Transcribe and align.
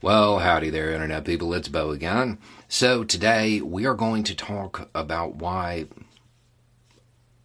Well, 0.00 0.38
howdy 0.38 0.70
there, 0.70 0.92
Internet 0.92 1.24
people. 1.24 1.52
It's 1.54 1.66
Beau 1.66 1.90
again. 1.90 2.38
So, 2.68 3.02
today 3.02 3.60
we 3.60 3.84
are 3.84 3.96
going 3.96 4.22
to 4.24 4.34
talk 4.36 4.88
about 4.94 5.34
why 5.34 5.86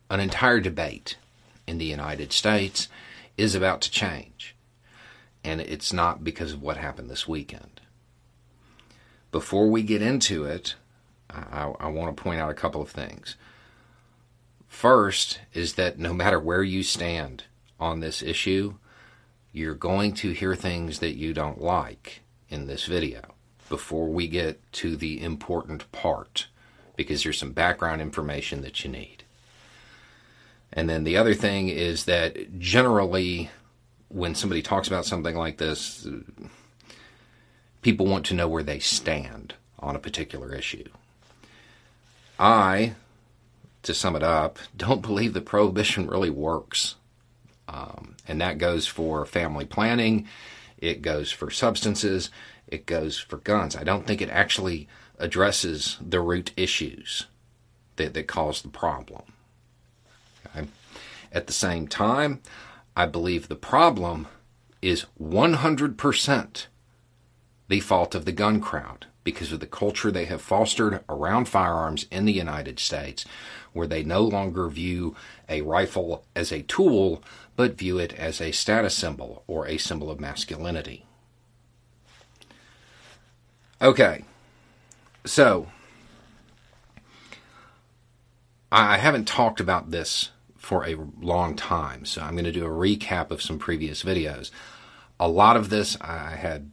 an 0.07 0.19
entire 0.19 0.59
debate 0.59 1.17
in 1.65 1.79
the 1.79 1.85
United 1.85 2.31
States 2.31 2.89
is 3.37 3.55
about 3.55 3.81
to 3.81 3.89
change. 3.89 4.55
And 5.43 5.61
it's 5.61 5.91
not 5.91 6.23
because 6.23 6.53
of 6.53 6.61
what 6.61 6.77
happened 6.77 7.09
this 7.09 7.27
weekend. 7.27 7.81
Before 9.31 9.67
we 9.67 9.81
get 9.81 10.03
into 10.03 10.45
it, 10.45 10.75
I, 11.31 11.73
I 11.79 11.87
want 11.87 12.15
to 12.15 12.21
point 12.21 12.39
out 12.39 12.51
a 12.51 12.53
couple 12.53 12.83
of 12.83 12.91
things. 12.91 13.35
First 14.67 15.39
is 15.55 15.73
that 15.73 15.97
no 15.97 16.13
matter 16.13 16.39
where 16.39 16.61
you 16.61 16.83
stand 16.83 17.45
on 17.79 17.99
this 17.99 18.21
issue, 18.21 18.75
you're 19.51 19.73
going 19.73 20.13
to 20.13 20.33
hear 20.33 20.55
things 20.55 20.99
that 20.99 21.15
you 21.15 21.33
don't 21.33 21.59
like 21.59 22.19
in 22.53 22.67
this 22.67 22.85
video 22.85 23.21
before 23.67 24.07
we 24.07 24.27
get 24.27 24.71
to 24.71 24.95
the 24.95 25.21
important 25.21 25.91
part 25.91 26.47
because 26.95 27.23
there's 27.23 27.39
some 27.39 27.51
background 27.51 28.01
information 28.01 28.61
that 28.61 28.83
you 28.83 28.91
need. 28.91 29.23
And 30.71 30.87
then 30.87 31.03
the 31.03 31.17
other 31.17 31.33
thing 31.33 31.69
is 31.69 32.05
that 32.05 32.59
generally, 32.59 33.49
when 34.09 34.35
somebody 34.35 34.61
talks 34.61 34.87
about 34.87 35.05
something 35.05 35.35
like 35.35 35.57
this, 35.57 36.07
people 37.81 38.05
want 38.05 38.27
to 38.27 38.35
know 38.35 38.47
where 38.47 38.63
they 38.63 38.79
stand 38.79 39.55
on 39.79 39.95
a 39.95 39.99
particular 39.99 40.53
issue. 40.53 40.87
I, 42.39 42.93
to 43.83 43.93
sum 43.93 44.15
it 44.15 44.23
up, 44.23 44.59
don't 44.77 45.01
believe 45.01 45.33
that 45.33 45.45
prohibition 45.45 46.07
really 46.07 46.29
works. 46.29 46.95
Um, 47.67 48.15
and 48.27 48.39
that 48.41 48.57
goes 48.57 48.85
for 48.87 49.25
family 49.25 49.65
planning, 49.65 50.27
it 50.83 51.01
goes 51.01 51.31
for 51.31 51.49
substances, 51.49 52.29
it 52.67 52.85
goes 52.85 53.17
for 53.17 53.37
guns. 53.37 53.75
I 53.75 53.83
don't 53.83 54.05
think 54.05 54.21
it 54.21 54.29
actually 54.29 54.87
addresses 55.17 55.97
the 56.01 56.19
root 56.19 56.51
issues 56.57 57.27
that, 57.95 58.13
that 58.13 58.27
cause 58.27 58.61
the 58.61 58.67
problem. 58.67 59.23
Okay? 60.45 60.67
At 61.31 61.47
the 61.47 61.53
same 61.53 61.87
time, 61.87 62.41
I 62.97 63.05
believe 63.05 63.47
the 63.47 63.55
problem 63.55 64.27
is 64.81 65.05
100% 65.21 66.67
the 67.69 67.79
fault 67.79 68.13
of 68.13 68.25
the 68.25 68.31
gun 68.33 68.59
crowd 68.59 69.07
because 69.23 69.51
of 69.51 69.59
the 69.59 69.67
culture 69.67 70.11
they 70.11 70.25
have 70.25 70.41
fostered 70.41 71.03
around 71.07 71.47
firearms 71.47 72.05
in 72.11 72.25
the 72.25 72.33
United 72.33 72.79
States, 72.79 73.25
where 73.73 73.87
they 73.87 74.03
no 74.03 74.21
longer 74.21 74.67
view 74.69 75.15
a 75.49 75.61
rifle 75.61 76.25
as 76.35 76.51
a 76.51 76.61
tool, 76.63 77.23
but 77.55 77.77
view 77.77 77.97
it 77.97 78.13
as 78.13 78.41
a 78.41 78.51
status 78.51 78.95
symbol 78.95 79.43
or 79.47 79.67
a 79.67 79.77
symbol 79.77 80.09
of 80.11 80.19
masculinity. 80.19 81.05
Okay, 83.81 84.23
so 85.25 85.67
I 88.71 88.97
haven't 88.97 89.27
talked 89.27 89.59
about 89.59 89.91
this 89.91 90.29
for 90.57 90.87
a 90.87 90.95
long 91.19 91.55
time, 91.55 92.05
so 92.05 92.21
I'm 92.21 92.33
going 92.33 92.45
to 92.45 92.51
do 92.51 92.65
a 92.65 92.69
recap 92.69 93.29
of 93.29 93.41
some 93.41 93.59
previous 93.59 94.03
videos. 94.03 94.49
A 95.19 95.27
lot 95.27 95.57
of 95.57 95.69
this 95.69 95.97
I 96.01 96.37
had 96.37 96.71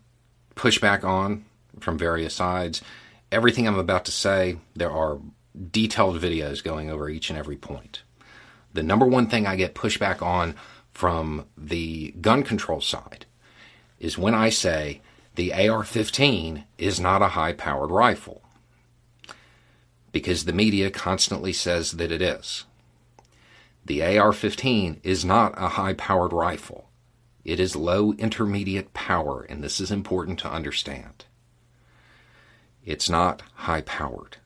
pushback 0.54 1.04
on 1.04 1.44
from 1.78 1.98
various 1.98 2.34
sides. 2.34 2.82
Everything 3.30 3.66
I'm 3.66 3.78
about 3.78 4.04
to 4.06 4.12
say, 4.12 4.58
there 4.74 4.90
are 4.90 5.18
detailed 5.70 6.20
videos 6.20 6.64
going 6.64 6.90
over 6.90 7.08
each 7.08 7.30
and 7.30 7.38
every 7.38 7.56
point. 7.56 8.02
The 8.72 8.82
number 8.82 9.06
one 9.06 9.28
thing 9.28 9.46
I 9.46 9.56
get 9.56 9.74
pushback 9.74 10.22
on 10.22 10.54
from 10.92 11.46
the 11.56 12.12
gun 12.20 12.42
control 12.42 12.80
side 12.80 13.26
is 13.98 14.18
when 14.18 14.34
I 14.34 14.48
say 14.48 15.00
the 15.34 15.52
AR 15.52 15.84
15 15.84 16.64
is 16.78 17.00
not 17.00 17.22
a 17.22 17.28
high 17.28 17.52
powered 17.52 17.90
rifle. 17.90 18.42
Because 20.12 20.44
the 20.44 20.52
media 20.52 20.90
constantly 20.90 21.52
says 21.52 21.92
that 21.92 22.10
it 22.10 22.20
is. 22.20 22.64
The 23.84 24.18
AR 24.18 24.32
15 24.32 25.00
is 25.02 25.24
not 25.24 25.54
a 25.56 25.68
high 25.68 25.94
powered 25.94 26.32
rifle. 26.32 26.88
It 27.44 27.58
is 27.58 27.76
low 27.76 28.12
intermediate 28.14 28.92
power, 28.92 29.42
and 29.48 29.64
this 29.64 29.80
is 29.80 29.90
important 29.90 30.38
to 30.40 30.50
understand. 30.50 31.24
It's 32.90 33.08
not 33.08 33.42
high 33.54 33.82
powered. 33.82 34.38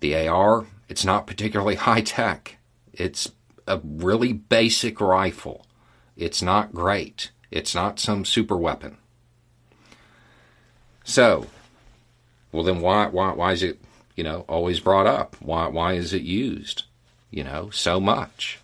The 0.00 0.26
AR, 0.26 0.64
it's 0.88 1.04
not 1.04 1.26
particularly 1.26 1.74
high 1.88 2.00
tech. 2.00 2.56
It's 2.94 3.30
a 3.66 3.78
really 3.84 4.32
basic 4.32 5.02
rifle. 5.02 5.66
It's 6.16 6.40
not 6.40 6.72
great. 6.72 7.30
It's 7.50 7.74
not 7.74 8.00
some 8.00 8.24
super 8.24 8.56
weapon. 8.56 8.96
So, 11.04 11.48
well 12.52 12.62
then 12.62 12.80
why 12.80 13.08
why 13.08 13.32
why 13.32 13.52
is 13.52 13.62
it, 13.62 13.82
you 14.16 14.24
know, 14.24 14.46
always 14.48 14.80
brought 14.80 15.06
up? 15.06 15.36
Why 15.40 15.66
why 15.66 15.92
is 15.92 16.14
it 16.14 16.22
used, 16.22 16.84
you 17.30 17.44
know, 17.44 17.68
so 17.68 18.00
much? 18.00 18.60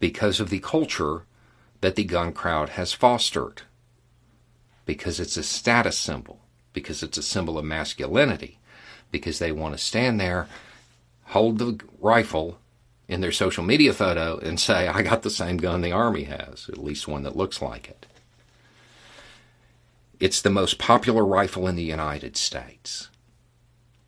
Because 0.00 0.38
of 0.38 0.50
the 0.50 0.60
culture 0.60 1.22
that 1.80 1.96
the 1.96 2.04
gun 2.04 2.34
crowd 2.34 2.68
has 2.70 2.92
fostered. 2.92 3.62
Because 4.84 5.18
it's 5.18 5.38
a 5.38 5.42
status 5.42 5.96
symbol, 5.96 6.40
because 6.78 7.02
it's 7.02 7.18
a 7.18 7.22
symbol 7.22 7.58
of 7.58 7.64
masculinity, 7.64 8.58
because 9.10 9.40
they 9.40 9.50
want 9.50 9.76
to 9.76 9.84
stand 9.84 10.20
there, 10.20 10.46
hold 11.24 11.58
the 11.58 11.80
rifle 12.00 12.58
in 13.08 13.20
their 13.20 13.32
social 13.32 13.64
media 13.64 13.92
photo 13.92 14.38
and 14.38 14.60
say, 14.60 14.86
I 14.86 15.02
got 15.02 15.22
the 15.22 15.30
same 15.30 15.56
gun 15.56 15.80
the 15.80 15.90
Army 15.90 16.24
has, 16.24 16.68
at 16.68 16.78
least 16.78 17.08
one 17.08 17.24
that 17.24 17.36
looks 17.36 17.60
like 17.60 17.88
it. 17.88 18.06
It's 20.20 20.40
the 20.40 20.50
most 20.50 20.78
popular 20.78 21.24
rifle 21.24 21.66
in 21.66 21.74
the 21.74 21.82
United 21.82 22.36
States. 22.36 23.08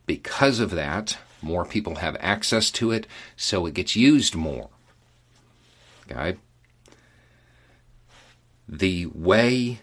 Because 0.07 0.61
of 0.61 0.71
that, 0.71 1.19
more 1.43 1.65
people 1.65 1.97
have 1.97 2.17
access 2.21 2.71
to 2.73 2.93
it, 2.93 3.07
so 3.37 3.67
it 3.67 3.75
gets 3.75 3.97
used 3.97 4.35
more. 4.37 4.69
Okay? 6.11 6.37
The 8.69 9.07
way 9.07 9.81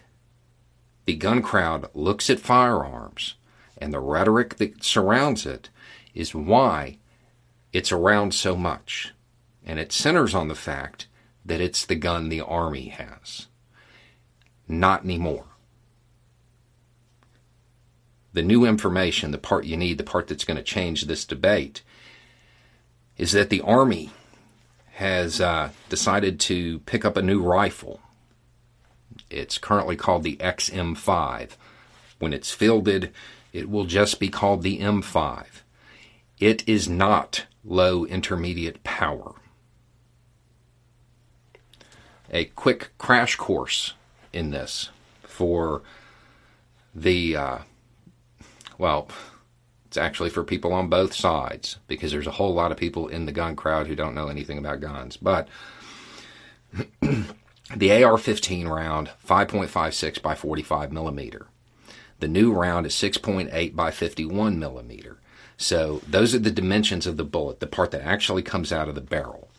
the 1.08 1.14
gun 1.14 1.40
crowd 1.40 1.88
looks 1.94 2.28
at 2.28 2.38
firearms 2.38 3.36
and 3.78 3.94
the 3.94 3.98
rhetoric 3.98 4.56
that 4.56 4.84
surrounds 4.84 5.46
it 5.46 5.70
is 6.12 6.34
why 6.34 6.98
it's 7.72 7.90
around 7.90 8.34
so 8.34 8.54
much. 8.54 9.14
And 9.64 9.78
it 9.78 9.90
centers 9.90 10.34
on 10.34 10.48
the 10.48 10.54
fact 10.54 11.06
that 11.46 11.62
it's 11.62 11.86
the 11.86 11.94
gun 11.94 12.28
the 12.28 12.42
Army 12.42 12.88
has. 12.88 13.46
Not 14.68 15.02
anymore 15.02 15.46
the 18.34 18.42
new 18.42 18.66
information, 18.66 19.30
the 19.30 19.38
part 19.38 19.64
you 19.64 19.76
need, 19.76 19.98
the 19.98 20.04
part 20.04 20.28
that's 20.28 20.44
going 20.44 20.58
to 20.58 20.62
change 20.62 21.02
this 21.02 21.24
debate, 21.24 21.82
is 23.16 23.32
that 23.32 23.48
the 23.48 23.62
Army 23.62 24.10
has 24.92 25.40
uh, 25.40 25.70
decided 25.88 26.38
to 26.38 26.80
pick 26.80 27.04
up 27.04 27.16
a 27.16 27.22
new 27.22 27.42
rifle. 27.42 28.00
It's 29.30 29.58
currently 29.58 29.96
called 29.96 30.22
the 30.22 30.36
XM5. 30.36 31.50
When 32.18 32.32
it's 32.32 32.50
fielded, 32.50 33.12
it 33.52 33.70
will 33.70 33.84
just 33.84 34.20
be 34.20 34.28
called 34.28 34.62
the 34.62 34.78
M5. 34.80 35.46
It 36.38 36.68
is 36.68 36.88
not 36.88 37.46
low 37.64 38.04
intermediate 38.04 38.82
power. 38.84 39.34
A 42.30 42.46
quick 42.46 42.90
crash 42.98 43.36
course 43.36 43.94
in 44.32 44.50
this 44.50 44.90
for 45.22 45.82
the 46.94 47.36
uh, 47.36 47.58
well, 48.76 49.08
it's 49.86 49.96
actually 49.96 50.30
for 50.30 50.44
people 50.44 50.72
on 50.72 50.88
both 50.88 51.14
sides 51.14 51.78
because 51.86 52.12
there's 52.12 52.26
a 52.26 52.32
whole 52.32 52.52
lot 52.52 52.70
of 52.70 52.76
people 52.78 53.08
in 53.08 53.24
the 53.24 53.32
gun 53.32 53.56
crowd 53.56 53.86
who 53.86 53.96
don't 53.96 54.14
know 54.14 54.28
anything 54.28 54.58
about 54.58 54.80
guns. 54.80 55.16
But 55.16 55.48
the 57.76 58.02
AR 58.02 58.18
15 58.18 58.68
round, 58.68 59.10
5.56 59.26 60.22
by 60.22 60.34
45 60.34 60.92
millimeter. 60.92 61.48
The 62.20 62.28
new 62.28 62.52
round 62.52 62.86
is 62.86 62.94
6.8 62.94 63.76
by 63.76 63.90
51 63.90 64.58
millimeter. 64.58 65.18
So 65.56 66.00
those 66.06 66.34
are 66.34 66.38
the 66.38 66.50
dimensions 66.50 67.06
of 67.06 67.16
the 67.16 67.24
bullet, 67.24 67.60
the 67.60 67.66
part 67.66 67.90
that 67.90 68.02
actually 68.02 68.42
comes 68.42 68.72
out 68.72 68.88
of 68.88 68.94
the 68.94 69.00
barrel. 69.00 69.50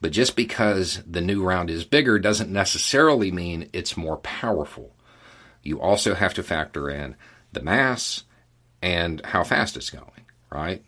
But 0.00 0.12
just 0.12 0.34
because 0.34 1.02
the 1.06 1.20
new 1.20 1.44
round 1.44 1.70
is 1.70 1.84
bigger 1.84 2.18
doesn't 2.18 2.50
necessarily 2.50 3.30
mean 3.30 3.68
it's 3.72 3.96
more 3.96 4.16
powerful. 4.18 4.96
You 5.62 5.80
also 5.80 6.14
have 6.14 6.34
to 6.34 6.42
factor 6.42 6.90
in 6.90 7.16
the 7.52 7.62
mass, 7.62 8.24
and 8.80 9.24
how 9.26 9.44
fast 9.44 9.76
it's 9.76 9.90
going, 9.90 10.26
right? 10.50 10.82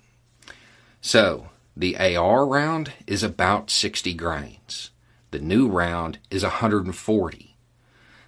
So 1.01 1.51
the 1.77 1.97
AR 1.97 2.47
round 2.47 2.93
is 3.07 3.23
about 3.23 3.71
60 3.71 4.15
grains. 4.15 4.91
The 5.35 5.41
new 5.41 5.67
round 5.67 6.21
is 6.31 6.45
140. 6.45 7.57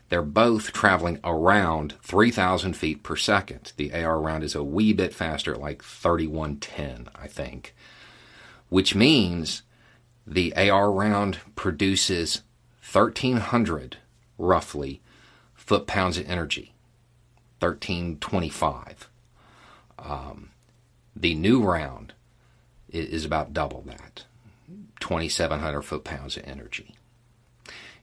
They're 0.09 0.23
both 0.23 0.73
traveling 0.73 1.21
around 1.23 1.95
3,000 2.03 2.73
feet 2.73 3.05
per 3.05 3.15
second. 3.15 3.73
The 3.77 3.95
AR 3.95 4.21
round 4.21 4.43
is 4.43 4.57
a 4.57 4.65
wee 4.65 4.93
bit 4.93 5.15
faster, 5.15 5.55
like 5.55 5.85
3110, 5.85 7.09
I 7.15 7.29
think. 7.29 7.77
Which 8.71 8.97
means 8.97 9.63
the 10.27 10.53
AR 10.57 10.91
round 10.91 11.39
produces 11.55 12.43
1,300, 12.81 13.99
roughly, 14.37 15.01
foot 15.55 15.87
pounds 15.87 16.19
of 16.19 16.29
energy. 16.29 16.75
1325. 17.61 19.09
Um, 20.01 20.51
the 21.15 21.37
new 21.37 21.63
round 21.63 22.15
is 22.89 23.25
about 23.25 23.53
double 23.53 23.83
that 23.83 24.25
2,700 25.07 25.83
foot 25.83 26.03
pounds 26.03 26.37
of 26.37 26.43
energy. 26.49 26.97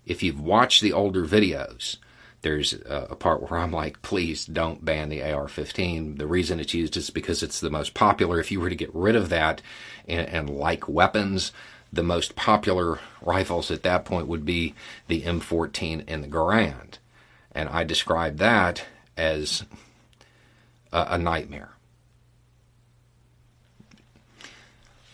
If 0.06 0.24
you've 0.24 0.40
watched 0.40 0.82
the 0.82 0.94
older 0.94 1.26
videos, 1.26 1.98
there's 2.44 2.74
a, 2.86 3.16
part 3.16 3.42
where 3.42 3.60
I'm 3.60 3.74
like, 3.74 4.02
please 4.02 4.46
don't 4.46 4.86
ban 4.86 5.10
the 5.10 5.22
AR 5.22 5.50
15. 5.50 6.16
The 6.16 6.28
reason 6.28 6.62
it's 6.62 6.74
used 6.74 6.96
is 6.96 7.10
because 7.10 7.44
it's 7.44 7.60
the 7.60 7.70
most 7.70 7.94
popular. 7.94 8.40
If 8.40 8.52
you 8.52 8.62
were 8.62 8.70
to 8.70 8.76
get 8.76 8.94
rid 8.96 9.18
of 9.18 9.28
that 9.30 9.62
and, 10.08 10.30
and 10.30 10.50
like 10.50 10.88
weapons, 10.88 11.52
the 11.92 12.04
most 12.04 12.38
popular 12.38 13.00
rifles 13.22 13.70
at 13.70 13.84
that 13.84 14.06
point 14.06 14.28
would 14.28 14.46
be 14.46 14.74
the 15.08 15.24
M14 15.24 16.06
and 16.08 16.24
the 16.24 16.30
Garand. 16.30 17.00
And 17.52 17.68
I 17.68 17.84
describe 17.84 18.38
that 18.38 18.86
as 19.18 19.66
a, 20.94 21.08
a 21.12 21.18
nightmare. 21.18 21.72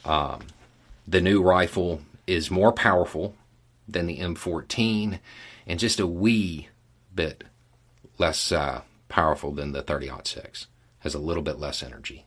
Um, 0.05 0.41
the 1.09 1.21
new 1.21 1.41
rifle 1.41 2.01
is 2.27 2.51
more 2.51 2.71
powerful 2.71 3.35
than 3.87 4.05
the 4.05 4.19
M14 4.19 5.19
and 5.65 5.79
just 5.79 5.99
a 5.99 6.05
wee 6.05 6.69
bit 7.13 7.45
less 8.19 8.51
uh, 8.51 8.81
powerful 9.07 9.51
than 9.51 9.71
the 9.71 9.81
30-06. 9.81 10.67
Has 10.99 11.15
a 11.15 11.19
little 11.19 11.41
bit 11.41 11.57
less 11.57 11.81
energy. 11.81 12.25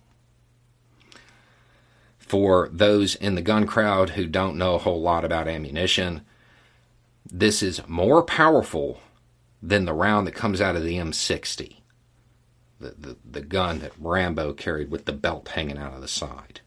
For 2.19 2.69
those 2.73 3.14
in 3.14 3.37
the 3.37 3.43
gun 3.43 3.67
crowd 3.67 4.11
who 4.11 4.26
don't 4.26 4.56
know 4.56 4.75
a 4.75 4.79
whole 4.79 5.00
lot 5.00 5.25
about 5.25 5.46
ammunition, 5.46 6.23
this 7.31 7.62
is 7.62 7.87
more 7.87 8.23
powerful 8.23 9.00
than 9.62 9.84
the 9.84 9.93
round 9.93 10.26
that 10.26 10.34
comes 10.34 10.61
out 10.61 10.75
of 10.75 10.82
the 10.82 10.96
M60, 10.96 11.76
the, 12.81 12.94
the, 12.99 13.17
the 13.31 13.43
gun 13.43 13.79
that 13.79 13.93
Rambo 13.96 14.55
carried 14.55 14.90
with 14.90 15.05
the 15.05 15.12
belt 15.12 15.49
hanging 15.49 15.79
out 15.79 15.94
of 15.94 16.00
the 16.00 16.08
side. 16.08 16.62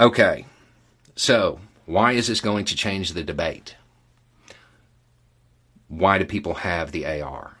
Okay, 0.00 0.46
so 1.14 1.60
why 1.84 2.12
is 2.12 2.28
this 2.28 2.40
going 2.40 2.64
to 2.64 2.74
change 2.74 3.12
the 3.12 3.22
debate? 3.22 3.76
Why 5.88 6.16
do 6.16 6.24
people 6.24 6.54
have 6.54 6.90
the 6.90 7.04
AR? 7.20 7.58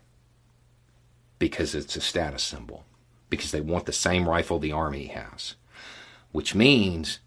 Because 1.38 1.74
it's 1.74 1.96
a 1.96 2.00
status 2.00 2.42
symbol. 2.42 2.86
Because 3.28 3.50
they 3.50 3.60
want 3.60 3.84
the 3.84 3.92
same 3.92 4.26
rifle 4.26 4.58
the 4.58 4.72
Army 4.72 5.08
has. 5.08 5.54
Which 6.32 6.54
means 6.54 7.18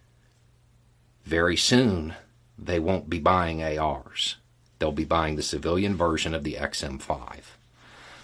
very 1.26 1.58
soon 1.58 2.16
they 2.58 2.80
won't 2.80 3.08
be 3.08 3.20
buying 3.20 3.62
ARs. 3.62 4.38
They'll 4.80 4.92
be 4.92 5.06
buying 5.06 5.36
the 5.36 5.44
civilian 5.44 5.96
version 5.96 6.34
of 6.34 6.44
the 6.44 6.56
XM5, 6.56 7.42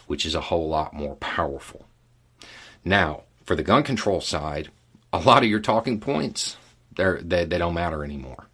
which 0.08 0.26
is 0.26 0.34
a 0.34 0.42
whole 0.42 0.68
lot 0.68 0.96
more 0.96 1.18
powerful. 1.18 1.86
Now, 2.84 3.26
for 3.46 3.56
the 3.56 3.62
gun 3.62 3.84
control 3.84 4.22
side, 4.22 4.70
a 5.14 5.20
lot 5.20 5.44
of 5.44 5.50
your 5.50 5.60
talking 5.60 6.00
points 6.00 6.58
they're, 7.00 7.22
they, 7.22 7.46
they 7.46 7.58
don't 7.58 7.74
matter 7.74 8.04
anymore. 8.04 8.48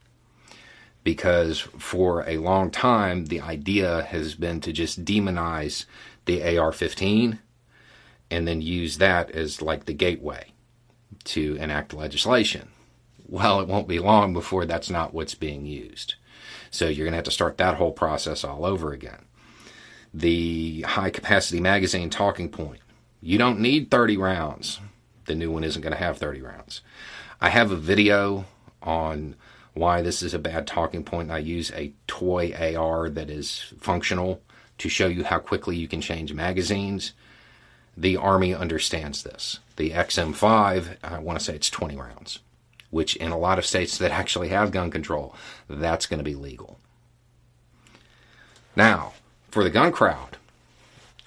Because 1.03 1.59
for 1.59 2.27
a 2.27 2.37
long 2.37 2.71
time, 2.71 3.25
the 3.25 3.41
idea 3.41 4.03
has 4.03 4.35
been 4.35 4.61
to 4.61 4.71
just 4.71 5.03
demonize 5.03 5.85
the 6.25 6.57
AR 6.57 6.71
15 6.71 7.39
and 8.31 8.47
then 8.47 8.61
use 8.61 8.97
that 8.97 9.31
as 9.31 9.61
like 9.61 9.85
the 9.85 9.93
gateway 9.93 10.51
to 11.25 11.55
enact 11.55 11.93
legislation. 11.93 12.69
Well, 13.27 13.59
it 13.59 13.67
won't 13.67 13.87
be 13.87 13.99
long 13.99 14.33
before 14.33 14.65
that's 14.65 14.89
not 14.89 15.13
what's 15.13 15.35
being 15.35 15.65
used. 15.65 16.15
So 16.69 16.87
you're 16.87 17.05
going 17.05 17.13
to 17.13 17.17
have 17.17 17.25
to 17.25 17.31
start 17.31 17.57
that 17.57 17.75
whole 17.75 17.91
process 17.91 18.43
all 18.43 18.65
over 18.65 18.91
again. 18.91 19.25
The 20.13 20.81
high 20.83 21.09
capacity 21.09 21.59
magazine 21.59 22.09
talking 22.09 22.49
point. 22.49 22.81
You 23.21 23.37
don't 23.37 23.59
need 23.59 23.89
30 23.89 24.17
rounds. 24.17 24.79
The 25.25 25.35
new 25.35 25.51
one 25.51 25.63
isn't 25.63 25.81
going 25.81 25.93
to 25.93 25.99
have 25.99 26.17
30 26.17 26.41
rounds. 26.41 26.81
I 27.41 27.49
have 27.49 27.71
a 27.71 27.75
video 27.75 28.45
on 28.81 29.35
why 29.73 30.01
this 30.01 30.23
is 30.23 30.33
a 30.33 30.39
bad 30.39 30.65
talking 30.65 31.03
point. 31.03 31.31
I 31.31 31.39
use 31.39 31.71
a 31.71 31.93
toy 32.07 32.53
AR 32.53 33.09
that 33.09 33.29
is 33.29 33.73
functional 33.79 34.41
to 34.77 34.89
show 34.89 35.07
you 35.07 35.23
how 35.23 35.39
quickly 35.39 35.75
you 35.75 35.87
can 35.87 36.01
change 36.01 36.33
magazines. 36.33 37.13
The 37.97 38.17
Army 38.17 38.53
understands 38.53 39.23
this. 39.23 39.59
The 39.75 39.91
XM5, 39.91 40.97
I 41.03 41.19
want 41.19 41.39
to 41.39 41.45
say 41.45 41.55
it's 41.55 41.69
20 41.69 41.95
rounds, 41.95 42.39
which 42.89 43.15
in 43.15 43.31
a 43.31 43.37
lot 43.37 43.57
of 43.57 43.65
states 43.65 43.97
that 43.97 44.11
actually 44.11 44.49
have 44.49 44.71
gun 44.71 44.91
control, 44.91 45.35
that's 45.69 46.05
going 46.05 46.19
to 46.19 46.23
be 46.23 46.35
legal. 46.35 46.79
Now, 48.75 49.13
for 49.49 49.63
the 49.63 49.69
gun 49.69 49.91
crowd, 49.91 50.37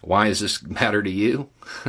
why 0.02 0.28
does 0.28 0.40
this 0.40 0.62
matter 0.66 1.02
to 1.02 1.10
you? 1.10 1.48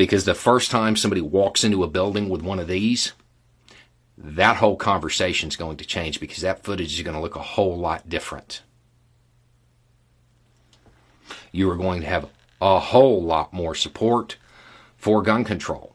because 0.00 0.24
the 0.24 0.34
first 0.34 0.70
time 0.70 0.96
somebody 0.96 1.20
walks 1.20 1.62
into 1.62 1.84
a 1.84 1.86
building 1.86 2.30
with 2.30 2.40
one 2.40 2.58
of 2.58 2.66
these, 2.66 3.12
that 4.16 4.56
whole 4.56 4.74
conversation 4.76 5.50
is 5.50 5.56
going 5.56 5.76
to 5.76 5.84
change 5.84 6.20
because 6.20 6.38
that 6.38 6.64
footage 6.64 6.94
is 6.94 7.02
going 7.02 7.14
to 7.14 7.20
look 7.20 7.36
a 7.36 7.42
whole 7.42 7.76
lot 7.76 8.08
different. 8.08 8.62
You 11.52 11.70
are 11.70 11.76
going 11.76 12.00
to 12.00 12.06
have 12.06 12.30
a 12.62 12.78
whole 12.78 13.22
lot 13.22 13.52
more 13.52 13.74
support 13.74 14.38
for 14.96 15.20
gun 15.20 15.44
control. 15.44 15.94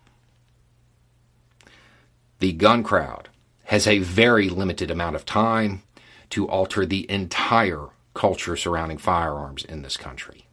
The 2.37 2.53
gun 2.53 2.83
crowd 2.83 3.29
has 3.63 3.87
a 3.87 3.97
very 3.97 4.49
limited 4.49 4.91
amount 4.91 5.15
of 5.15 5.25
time 5.25 5.81
to 6.29 6.47
alter 6.47 6.85
the 6.85 7.09
entire 7.09 7.87
culture 8.13 8.55
surrounding 8.55 8.99
firearms 8.99 9.65
in 9.65 9.81
this 9.81 9.97
country 9.97 10.45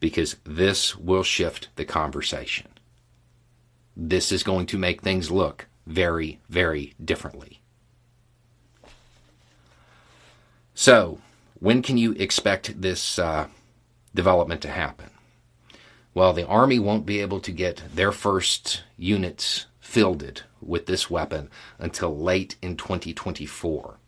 because 0.00 0.36
this 0.44 0.96
will 0.96 1.22
shift 1.22 1.68
the 1.76 1.84
conversation. 1.84 2.68
This 3.96 4.30
is 4.30 4.42
going 4.42 4.66
to 4.66 4.78
make 4.78 5.02
things 5.02 5.30
look 5.30 5.66
very, 5.86 6.38
very 6.48 6.94
differently. 7.02 7.60
So, 10.74 11.18
when 11.58 11.82
can 11.82 11.98
you 11.98 12.12
expect 12.12 12.80
this 12.80 13.18
uh, 13.18 13.48
development 14.14 14.60
to 14.62 14.68
happen? 14.68 15.10
Well, 16.14 16.32
the 16.32 16.46
Army 16.46 16.78
won't 16.78 17.06
be 17.06 17.20
able 17.20 17.40
to 17.40 17.52
get 17.52 17.82
their 17.92 18.12
first 18.12 18.84
units 18.96 19.66
fielded 19.80 20.42
with 20.60 20.86
this 20.86 21.10
weapon 21.10 21.50
until 21.78 22.16
late 22.16 22.56
in 22.62 22.76
2024. 22.76 23.98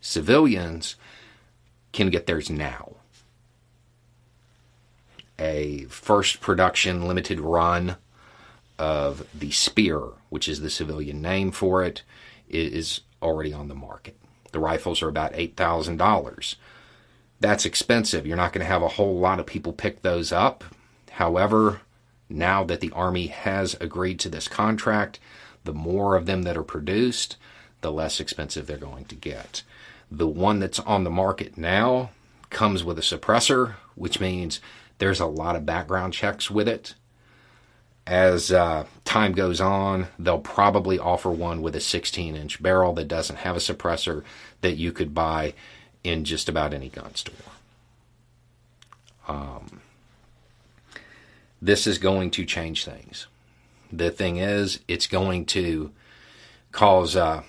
Civilians 0.00 0.96
can 1.92 2.10
get 2.10 2.26
theirs 2.26 2.50
now 2.50 2.96
a 5.40 5.86
first 5.88 6.40
production 6.40 7.08
limited 7.08 7.40
run 7.40 7.96
of 8.78 9.26
the 9.34 9.50
Spear, 9.50 10.02
which 10.28 10.48
is 10.48 10.60
the 10.60 10.70
civilian 10.70 11.20
name 11.20 11.50
for 11.50 11.82
it, 11.82 12.02
is 12.48 13.00
already 13.22 13.52
on 13.52 13.68
the 13.68 13.74
market. 13.74 14.16
The 14.52 14.58
rifles 14.58 15.02
are 15.02 15.08
about 15.08 15.32
$8,000. 15.32 16.54
That's 17.40 17.64
expensive. 17.64 18.26
You're 18.26 18.36
not 18.36 18.52
going 18.52 18.64
to 18.64 18.72
have 18.72 18.82
a 18.82 18.88
whole 18.88 19.18
lot 19.18 19.40
of 19.40 19.46
people 19.46 19.72
pick 19.72 20.02
those 20.02 20.32
up. 20.32 20.64
However, 21.12 21.80
now 22.28 22.64
that 22.64 22.80
the 22.80 22.92
Army 22.92 23.28
has 23.28 23.74
agreed 23.80 24.20
to 24.20 24.28
this 24.28 24.48
contract, 24.48 25.18
the 25.64 25.72
more 25.72 26.16
of 26.16 26.26
them 26.26 26.42
that 26.42 26.56
are 26.56 26.62
produced, 26.62 27.36
the 27.80 27.92
less 27.92 28.20
expensive 28.20 28.66
they're 28.66 28.76
going 28.76 29.04
to 29.06 29.14
get. 29.14 29.62
The 30.10 30.28
one 30.28 30.58
that's 30.58 30.80
on 30.80 31.04
the 31.04 31.10
market 31.10 31.56
now 31.56 32.10
comes 32.50 32.82
with 32.82 32.98
a 32.98 33.02
suppressor, 33.02 33.74
which 33.94 34.20
means 34.20 34.60
there's 35.00 35.18
a 35.18 35.26
lot 35.26 35.56
of 35.56 35.66
background 35.66 36.12
checks 36.12 36.50
with 36.50 36.68
it. 36.68 36.94
As 38.06 38.52
uh, 38.52 38.84
time 39.04 39.32
goes 39.32 39.60
on, 39.60 40.08
they'll 40.18 40.38
probably 40.38 40.98
offer 40.98 41.30
one 41.30 41.62
with 41.62 41.74
a 41.74 41.80
16 41.80 42.36
inch 42.36 42.62
barrel 42.62 42.92
that 42.94 43.08
doesn't 43.08 43.36
have 43.36 43.56
a 43.56 43.60
suppressor 43.60 44.22
that 44.60 44.76
you 44.76 44.92
could 44.92 45.14
buy 45.14 45.54
in 46.04 46.24
just 46.24 46.48
about 46.48 46.74
any 46.74 46.90
gun 46.90 47.14
store. 47.14 47.34
Um, 49.26 49.80
this 51.62 51.86
is 51.86 51.98
going 51.98 52.30
to 52.32 52.44
change 52.44 52.84
things. 52.84 53.26
The 53.90 54.10
thing 54.10 54.36
is, 54.36 54.80
it's 54.86 55.06
going 55.06 55.46
to 55.46 55.92
cause 56.72 57.16
uh, 57.16 57.42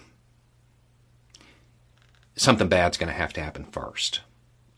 something 2.36 2.70
bad's 2.70 2.98
going 2.98 3.12
to 3.12 3.18
have 3.18 3.34
to 3.34 3.42
happen 3.42 3.66
first 3.66 4.22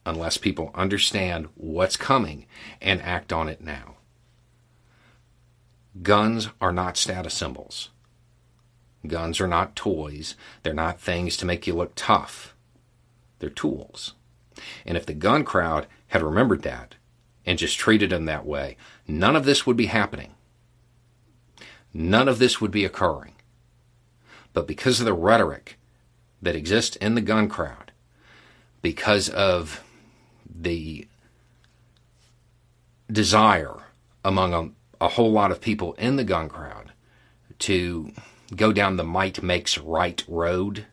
unless 0.06 0.38
people 0.38 0.72
understand 0.76 1.48
what's 1.56 1.98
coming 1.98 2.46
and 2.82 3.02
act 3.02 3.32
on 3.32 3.48
it 3.48 3.62
now. 3.62 3.96
Guns 6.02 6.50
are 6.60 6.74
not 6.74 6.98
status 6.98 7.34
symbols. 7.34 7.90
Guns 9.06 9.40
are 9.40 9.48
not 9.48 9.76
toys. 9.76 10.36
They're 10.64 10.74
not 10.74 11.00
things 11.00 11.38
to 11.38 11.46
make 11.46 11.68
you 11.68 11.74
look 11.74 11.94
tough. 11.96 12.56
They're 13.40 13.50
tools. 13.50 14.14
And 14.86 14.98
if 14.98 15.06
the 15.06 15.14
gun 15.14 15.44
crowd 15.44 15.88
had 16.08 16.22
remembered 16.22 16.64
that 16.64 16.96
and 17.46 17.60
just 17.60 17.78
treated 17.78 18.10
them 18.10 18.26
that 18.26 18.46
way, 18.46 18.78
none 19.08 19.36
of 19.36 19.46
this 19.46 19.66
would 19.66 19.78
be 19.78 19.88
happening. 19.88 20.34
None 21.94 22.28
of 22.28 22.40
this 22.40 22.60
would 22.60 22.72
be 22.72 22.86
occurring. 22.86 23.36
But 24.54 24.68
because 24.68 25.00
of 25.00 25.06
the 25.06 25.14
rhetoric 25.14 25.78
that 26.42 26.56
exists 26.56 26.96
in 26.98 27.16
the 27.16 27.22
gun 27.22 27.50
crowd, 27.50 27.92
because 28.82 29.30
of 29.30 29.84
the 30.50 31.08
desire 33.12 33.76
among 34.24 34.54
a, 34.54 35.06
a, 35.06 35.10
whole 35.10 35.32
lot 35.32 35.52
of 35.52 35.62
people 35.62 35.94
in 35.94 36.16
the 36.16 36.24
gun 36.24 36.50
crowd 36.50 36.92
to 37.60 38.12
go 38.56 38.72
down 38.72 38.98
the 38.98 39.04
might 39.04 39.44
makes 39.44 39.78
right 39.78 40.24
road 40.28 40.86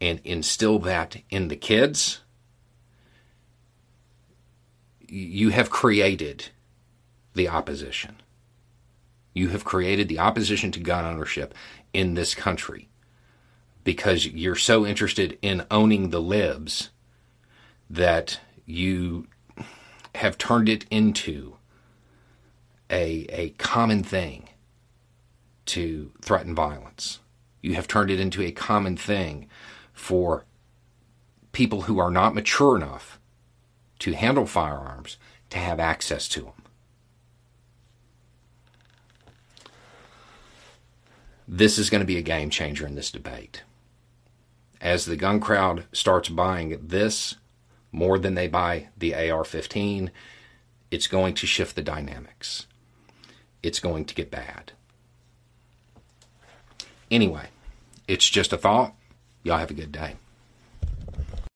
and 0.00 0.20
instill 0.24 0.78
that 0.78 1.16
in 1.30 1.48
the 1.48 1.56
kids, 1.56 2.20
you 5.00 5.50
have 5.50 5.70
created 5.70 6.50
the 7.34 7.48
opposition. 7.48 8.16
You 9.32 9.48
have 9.48 9.64
created 9.64 10.08
the 10.08 10.18
opposition 10.18 10.70
to 10.72 10.80
gun 10.80 11.04
ownership 11.04 11.54
in 11.92 12.14
this 12.14 12.34
country 12.34 12.88
because 13.84 14.26
you're 14.26 14.56
so 14.56 14.84
interested 14.84 15.38
in 15.40 15.64
owning 15.70 16.10
the 16.10 16.20
libs 16.20 16.90
that 17.90 18.40
you 18.66 19.26
have 20.14 20.38
turned 20.38 20.68
it 20.68 20.84
into 20.90 21.56
a, 22.90 23.26
a 23.30 23.50
common 23.50 24.02
thing 24.02 24.48
to 25.66 26.10
threaten 26.22 26.54
violence. 26.54 27.20
You 27.60 27.74
have 27.74 27.88
turned 27.88 28.10
it 28.10 28.20
into 28.20 28.42
a 28.42 28.52
common 28.52 28.96
thing 28.96 29.48
for 29.92 30.44
people 31.52 31.82
who 31.82 31.98
are 31.98 32.10
not 32.10 32.34
mature 32.34 32.76
enough 32.76 33.18
to 34.00 34.12
handle 34.12 34.46
firearms 34.46 35.16
to 35.50 35.58
have 35.58 35.80
access 35.80 36.28
to 36.28 36.42
them. 36.42 36.52
This 41.46 41.78
is 41.78 41.88
going 41.90 42.00
to 42.00 42.06
be 42.06 42.18
a 42.18 42.22
game 42.22 42.50
changer 42.50 42.86
in 42.86 42.94
this 42.94 43.10
debate. 43.10 43.62
As 44.80 45.06
the 45.06 45.16
gun 45.16 45.40
crowd 45.40 45.84
starts 45.92 46.28
buying 46.28 46.78
this 46.80 47.36
more 47.92 48.18
than 48.18 48.34
they 48.34 48.48
buy 48.48 48.88
the 48.96 49.14
AR 49.14 49.44
15, 49.44 50.10
it's 50.90 51.06
going 51.06 51.34
to 51.34 51.46
shift 51.46 51.76
the 51.76 51.82
dynamics. 51.82 52.66
It's 53.62 53.80
going 53.80 54.04
to 54.06 54.14
get 54.14 54.30
bad. 54.30 54.72
Anyway, 57.10 57.48
it's 58.06 58.28
just 58.28 58.52
a 58.52 58.58
thought. 58.58 58.94
Y'all 59.42 59.58
have 59.58 59.70
a 59.70 59.74
good 59.74 59.92
day. 59.92 60.16